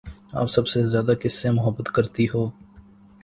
آپ 0.33 0.47
سب 0.47 0.67
سے 0.67 0.87
زیادہ 0.87 1.13
کس 1.21 1.33
سے 1.33 1.51
محبت 1.51 1.91
کرتی 1.91 2.25
ہو؟ 2.33 2.49